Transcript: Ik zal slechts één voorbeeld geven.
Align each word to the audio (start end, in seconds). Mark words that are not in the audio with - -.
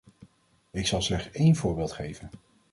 Ik 0.71 0.87
zal 0.87 1.01
slechts 1.01 1.29
één 1.35 1.55
voorbeeld 1.55 1.91
geven. 1.91 2.29